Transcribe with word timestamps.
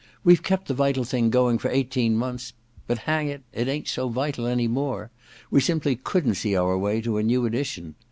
We've 0.23 0.41
kept 0.41 0.67
Thc 0.67 0.73
Vital 0.73 1.03
Thing" 1.03 1.29
going 1.29 1.59
for 1.59 1.69
eighteen 1.69 2.15
months— 2.15 2.53
but, 2.87 2.97
hang 3.05 3.27
it, 3.27 3.43
it 3.53 3.67
ain't 3.67 3.87
so 3.87 4.09
vital 4.09 4.47
any 4.47 4.67
more. 4.67 5.11
We 5.51 5.61
simply 5.61 5.95
couldn't 5.95 6.33
see 6.41 6.55
our 6.57 6.75
way 6.75 7.01
to 7.01 7.17
a 7.17 7.21
new 7.23 7.45
edition. 7.45 7.93